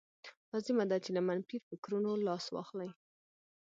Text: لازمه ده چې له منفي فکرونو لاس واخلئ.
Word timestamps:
لازمه 0.51 0.83
ده 0.91 0.97
چې 1.03 1.09
له 1.15 1.21
منفي 1.27 1.57
فکرونو 1.67 2.11
لاس 2.27 2.45
واخلئ. 2.55 2.89